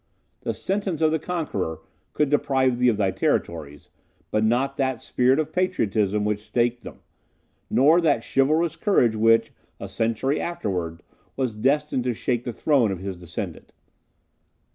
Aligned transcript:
The 0.39 0.55
sentence 0.55 0.99
of 1.01 1.11
the 1.11 1.19
conqueror 1.19 1.79
could 2.13 2.31
deprive 2.31 2.79
thee 2.79 2.87
of 2.87 2.97
thy 2.97 3.11
territories, 3.11 3.91
but 4.31 4.43
not 4.43 4.75
that 4.77 4.99
spirit 4.99 5.37
of 5.37 5.53
patriotism 5.53 6.25
which 6.25 6.41
staked 6.41 6.83
them, 6.83 7.01
nor 7.69 8.01
that 8.01 8.23
chivalrous 8.25 8.75
courage 8.75 9.15
which, 9.15 9.53
a 9.79 9.87
century 9.87 10.39
afterwards, 10.41 11.03
was 11.35 11.55
destined 11.55 12.05
to 12.05 12.15
shake 12.15 12.45
the 12.45 12.51
throne 12.51 12.91
of 12.91 12.97
his 12.97 13.15
descendant. 13.19 13.73